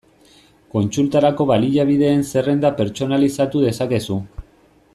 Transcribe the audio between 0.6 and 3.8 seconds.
Kontsultarako baliabideen zerrenda pertsonalizatu